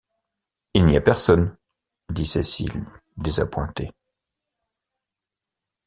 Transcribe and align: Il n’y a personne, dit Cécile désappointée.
Il 0.73 0.85
n’y 0.87 0.97
a 0.97 1.01
personne, 1.01 1.55
dit 2.09 2.25
Cécile 2.25 2.85
désappointée. 3.17 3.91